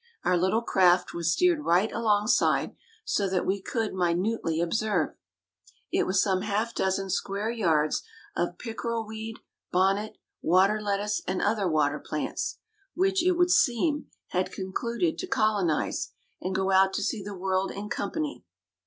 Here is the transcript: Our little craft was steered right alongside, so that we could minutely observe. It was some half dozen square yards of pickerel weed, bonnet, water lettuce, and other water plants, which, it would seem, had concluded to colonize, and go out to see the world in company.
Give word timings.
Our 0.23 0.35
little 0.35 0.63
craft 0.63 1.13
was 1.13 1.31
steered 1.31 1.59
right 1.63 1.91
alongside, 1.91 2.75
so 3.05 3.29
that 3.29 3.45
we 3.45 3.61
could 3.61 3.93
minutely 3.93 4.59
observe. 4.59 5.13
It 5.91 6.07
was 6.07 6.19
some 6.23 6.41
half 6.41 6.73
dozen 6.73 7.11
square 7.11 7.51
yards 7.51 8.01
of 8.35 8.57
pickerel 8.57 9.05
weed, 9.05 9.37
bonnet, 9.71 10.17
water 10.41 10.81
lettuce, 10.81 11.21
and 11.27 11.39
other 11.39 11.67
water 11.69 11.99
plants, 11.99 12.57
which, 12.95 13.23
it 13.23 13.33
would 13.33 13.51
seem, 13.51 14.07
had 14.29 14.51
concluded 14.51 15.19
to 15.19 15.27
colonize, 15.27 16.11
and 16.41 16.55
go 16.55 16.71
out 16.71 16.93
to 16.93 17.03
see 17.03 17.21
the 17.21 17.37
world 17.37 17.69
in 17.69 17.87
company. 17.87 18.43